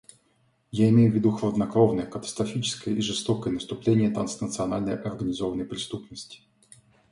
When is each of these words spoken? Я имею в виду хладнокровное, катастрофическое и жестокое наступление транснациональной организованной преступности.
Я 0.71 0.89
имею 0.89 1.11
в 1.11 1.13
виду 1.13 1.29
хладнокровное, 1.29 2.07
катастрофическое 2.07 2.91
и 2.95 3.01
жестокое 3.01 3.53
наступление 3.53 4.09
транснациональной 4.09 4.95
организованной 4.95 5.63
преступности. 5.65 6.41